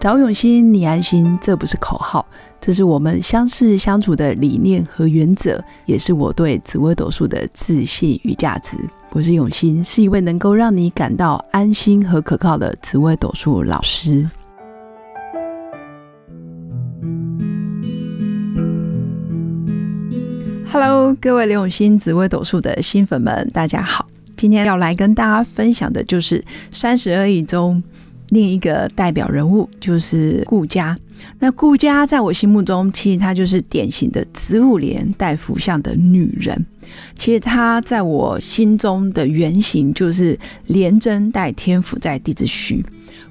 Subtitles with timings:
[0.00, 2.24] 找永新，你安心，这不是口号，
[2.60, 8.76] 这是我们相识相处的理念和原则，也是我对紫微斗数的自信与价值。
[9.10, 14.30] 我是永新，是一位能够让你感到安心和可靠的紫微斗数老师。
[20.70, 24.06] Hello，各位刘永新紫微斗数的新粉们，大家好！
[24.36, 27.82] 今天要来跟大家分享的就是三十而已中。
[28.30, 30.96] 另一个代表人物就是顾家。
[31.40, 36.66] 那顾家在我心目中，其实她就是典型的子午连带福相的女人。
[37.16, 42.84] 其实她在我心中的原型就是廉贞带天府在地之虚。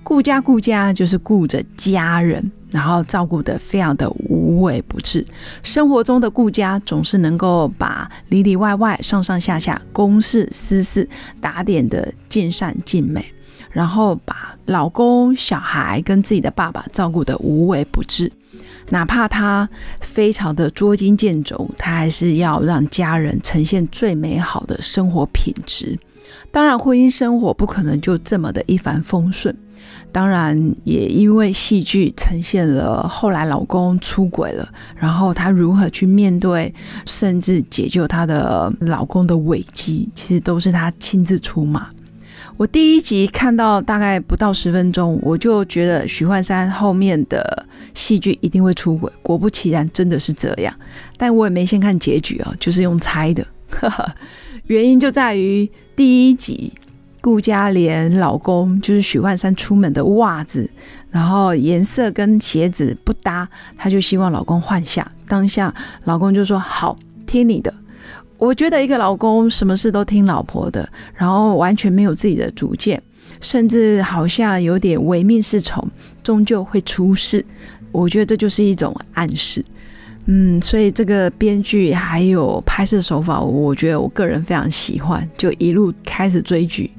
[0.03, 5.25] 顾家顾家就是顾着家人，然后照顾的非常的无微不至。
[5.63, 11.07] 生活中的顾家总是能够把里里外外、上上下下、公事私事
[11.41, 13.25] 打点的尽善尽美。
[13.77, 18.31] 然后把老公、小孩跟自己的爸爸照顾得无微不至，
[18.89, 19.69] 哪怕他
[20.01, 25.95] 非常的捉襟见肘，他还是要让家人呈现最美好的生活品质。
[26.51, 29.55] 当然，婚姻生活不可能就这么的一帆风顺。
[30.11, 36.73] 当然，也因为戏剧呈现了后来老公出轨了，然后她如何去面对，
[37.05, 41.89] 甚至解救她的老公的危机，其实都是她亲自出马。
[42.55, 49.11] 我第一集看到大概不到十分钟，我就觉得许幻山后面的戏剧一定会出轨。
[49.21, 50.73] 果不其然，真的是这样。
[51.17, 53.45] 但我也没先看结局哦，就是用猜的。
[54.67, 56.73] 原因就在于第一集
[57.21, 60.69] 顾家连老公就是许幻山出门的袜子，
[61.09, 65.09] 然后颜色跟鞋子不搭，她就希望老公换下。
[65.27, 65.73] 当下
[66.05, 67.73] 老公就说：“好，听你的。”
[68.37, 73.01] 我觉得一个老公什么事都听老婆的，然后完全没有自己的主见，
[73.41, 75.85] 甚至好像有点唯命是从，
[76.21, 77.43] 终究会出事。
[77.91, 79.63] 我觉得这就是一种暗示。
[80.25, 86.91] 嗯，所以这个编剧还有拍摄手法，我觉得我个人非常喜欢，就一路开始追剧。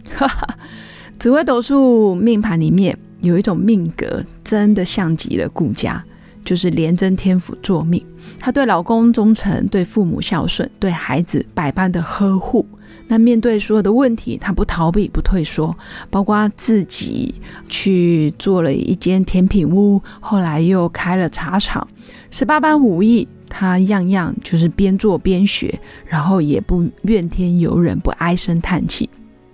[1.19, 6.03] 紫微斗数命盘里面有一种命格，真的像极了顾家。
[6.45, 8.05] 就是廉贞天府作命，
[8.39, 12.67] 她对老公忠诚，对父母孝顺，对孩子百般的呵护。
[13.11, 15.75] 那面对所有的问题，她不逃避，不退缩，
[16.11, 17.35] 包括自己
[17.69, 21.87] 去做了一间甜品屋，后来又开了茶厂，
[22.31, 29.09] 十八般武艺，她样样就是边做边学，然后也不怨天尤人，不唉声叹气。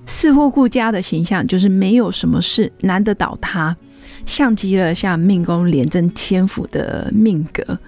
[0.06, 3.77] 似乎顾家的形象就是没有什么事难得倒她。
[4.27, 7.79] 像极了像命宫廉贞天府的命格，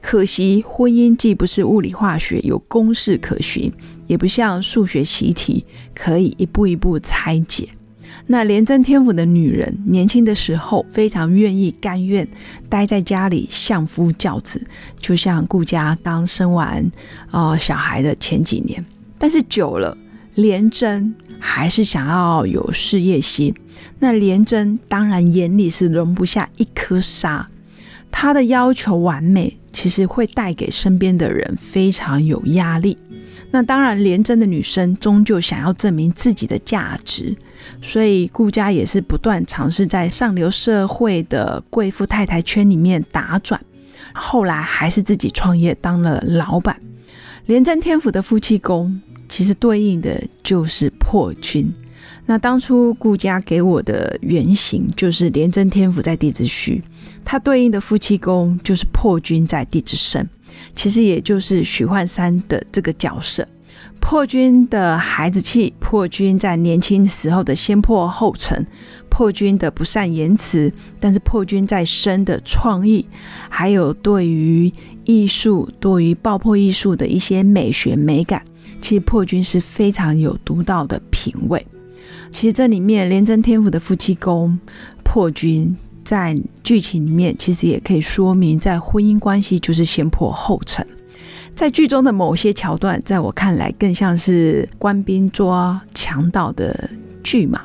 [0.00, 3.72] 可惜婚姻既不是物理化学有公式可循，
[4.06, 5.64] 也不像数学习题
[5.94, 7.68] 可以一步一步拆解。
[8.26, 12.26] 那廉贞天府的女人，年轻的时候非常愿意甘愿
[12.68, 14.64] 待在家里相夫教子，
[15.00, 16.88] 就像顾家刚生完
[17.32, 18.84] 呃小孩的前几年，
[19.18, 19.96] 但是久了。
[20.34, 23.54] 廉贞还是想要有事业心，
[23.98, 27.48] 那廉贞当然眼里是容不下一颗沙，
[28.10, 32.96] 他的要求完美，其实会带给身边的人非常有压力。
[33.50, 37.36] 那当然，廉贞的女生终究想要证明自己的价值，
[37.82, 43.60] 所以顾家也是不断尝试在上流社会的贵妇太太圈里面打转，
[44.14, 46.80] 后来还是自己创业当了老板。
[47.46, 49.00] 廉贞天府的夫妻宫。
[49.30, 51.72] 其实对应的就是破军。
[52.26, 56.82] 那当初顾家给我的原型就是廉贞天府在地之虚，
[57.24, 60.28] 它对应的夫妻宫就是破军在地之生。
[60.74, 63.46] 其实也就是许幻山的这个角色。
[64.00, 68.64] 破军的孩子气，破军在年轻时候的先破后成，
[69.08, 73.06] 破军的不善言辞，但是破军在生的创意，
[73.48, 74.72] 还有对于
[75.04, 78.42] 艺术、对于爆破艺术的一些美学美感。
[78.80, 81.64] 其实破军是非常有独到的品味。
[82.30, 84.58] 其实这里面廉贞天府的夫妻宫
[85.04, 90.84] 破军，在剧情里面其实也可以说明，在婚姻关系就是先破后成。
[91.54, 96.88] 在剧中的某些桥段，在我看来更像是官兵抓强盗的
[97.22, 97.62] 剧嘛。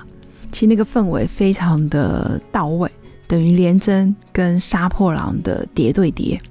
[0.52, 2.90] 其实那个氛围非常的到位，
[3.28, 6.42] 等于廉贞跟杀破狼的叠对叠。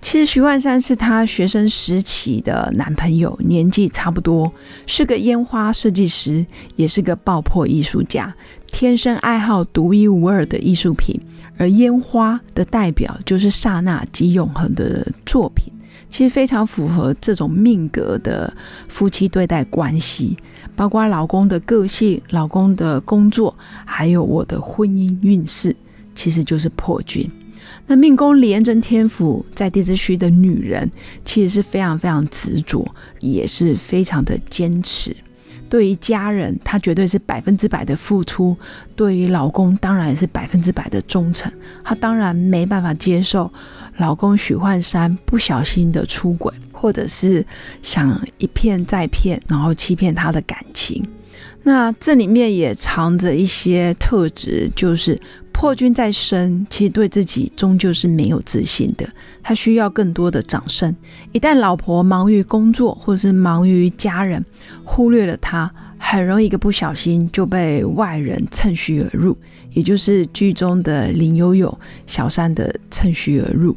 [0.00, 4.50] 其实徐万山是他学生时期的男朋友，年纪差不多，
[4.86, 6.46] 是个烟花设计师，
[6.76, 8.32] 也是个爆破艺术家，
[8.70, 11.20] 天生爱好独一无二的艺术品。
[11.58, 15.72] 而烟花的代表就是刹那即永恒的作品，
[16.10, 18.54] 其实非常符合这种命格的
[18.88, 20.36] 夫妻对待关系，
[20.76, 25.74] 包括老公的个性、老公的工作，还有我的婚姻运势。
[26.14, 27.28] 其实就是破军。
[27.86, 30.90] 那命宫廉贞天府在地支虚的女人，
[31.24, 32.86] 其实是非常非常执着，
[33.20, 35.16] 也是非常的坚持。
[35.68, 38.56] 对于家人，她绝对是百分之百的付出；
[38.94, 41.50] 对于老公，当然也是百分之百的忠诚。
[41.82, 43.52] 她当然没办法接受
[43.96, 47.44] 老公许幻山不小心的出轨，或者是
[47.82, 51.04] 想一骗再骗，然后欺骗她的感情。
[51.64, 55.20] 那这里面也藏着一些特质，就是
[55.58, 59.08] 破军在身，其实对自己终究是没有自信的，
[59.42, 60.94] 他需要更多的掌声。
[61.32, 64.44] 一旦老婆忙于工作或是忙于家人，
[64.84, 69.34] 忽略了他，很容易一个不小心就被外人趁虚而入，
[69.72, 73.74] 也就是剧中的林悠悠、小三的趁虚而入。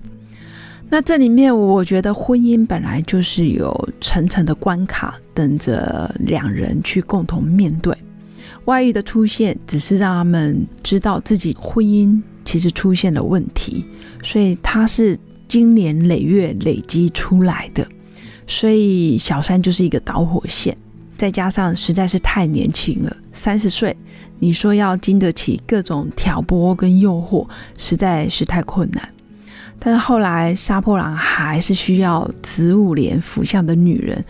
[0.89, 7.95] 那这里面，我觉得婚姻本来就是有层层的关卡等着两人去共同面对。
[8.65, 13.85] 外遇的出现，只是让他们知道自己婚姻其实出现了问题，
[14.23, 15.17] 所以它是
[15.47, 17.87] 经年累月累积出来的。
[18.47, 20.75] 所以小三就是一个导火线，
[21.17, 23.95] 再加上实在是太年轻了，三十岁，
[24.39, 27.47] 你说要经得起各种挑拨跟诱惑，
[27.77, 29.07] 实在是太困难。
[29.77, 34.25] 但是后来，杀破狼还是需要子午连府相的女人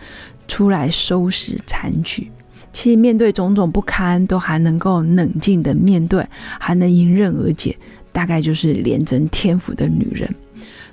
[0.46, 2.30] 出来收拾残局。
[2.72, 6.24] 其实面对种种不堪，都还能够冷静的面对，
[6.58, 7.76] 还能迎刃而解，
[8.12, 10.28] 大概就是廉贞天府的女人。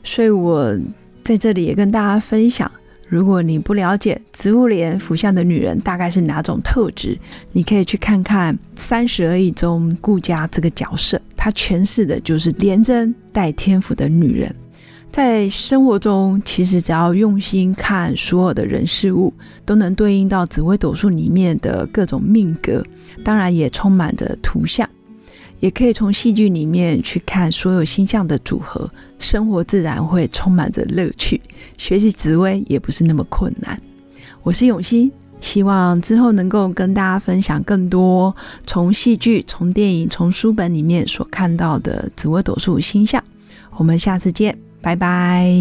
[0.03, 0.77] 所以我
[1.23, 2.71] 在这里也跟大家分享，
[3.07, 7.17] 如果你不了解子午连府相的女人大概是哪种特质，
[7.51, 11.21] 你可以去看看《三十而已》中顾家这个角色。
[11.35, 14.53] 她诠释的就是廉贞带天府的女人，
[15.11, 19.33] 在生活中，其实只要用心看所有的人事物，
[19.65, 22.83] 都能对应到紫微斗数里面的各种命格，
[23.23, 24.87] 当然也充满着图像，
[25.59, 28.87] 也可以从戏剧里面去看所有星象的组合，
[29.17, 31.41] 生活自然会充满着乐趣，
[31.79, 33.81] 学习紫微也不是那么困难。
[34.43, 35.11] 我是永新。
[35.39, 43.23] 希望之后能够跟大家分享更多从戏剧、从电影、从书本里面所看到的紫微斗数星象。
[43.75, 45.51] 我们下次见，拜拜。